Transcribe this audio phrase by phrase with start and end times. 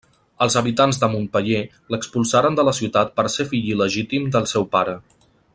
[0.45, 1.59] Els habitants de Montpeller
[1.95, 5.01] l'expulsaren de la ciutat per ser fill il·legítim del seu pare.